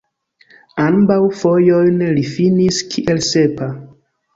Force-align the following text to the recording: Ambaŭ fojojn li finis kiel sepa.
Ambaŭ 0.83 1.19
fojojn 1.43 2.03
li 2.19 2.27
finis 2.33 2.85
kiel 2.93 3.27
sepa. 3.33 3.75